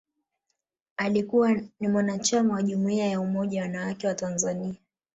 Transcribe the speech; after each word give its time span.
Alikuwa 0.97 1.53
ni 1.79 1.87
mwanachama 1.87 2.53
wa 2.53 2.63
Jumuiya 2.63 3.07
ya 3.07 3.19
Umoja 3.21 3.61
Wanawake 3.61 4.07
wa 4.07 4.15
Tanzania 4.15 4.75